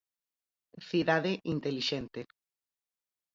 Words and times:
Cidade 0.89 1.31
intelixente. 1.55 2.21